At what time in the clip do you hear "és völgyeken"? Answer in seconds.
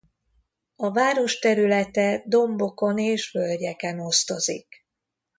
2.97-3.99